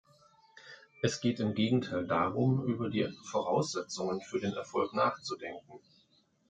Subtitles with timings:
[1.03, 5.79] Es geht im Gegenteil darum, über die Voraussetzungen für den Erfolg nachzudenken.